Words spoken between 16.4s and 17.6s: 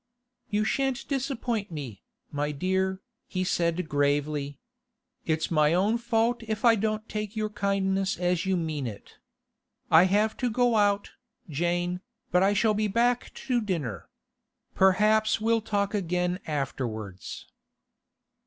afterwards.